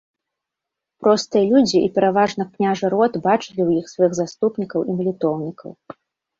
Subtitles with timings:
[1.03, 5.71] Простыя людзі і пераважна княжы род бачылі ў іх сваіх заступнікаў і малітоўнікаў.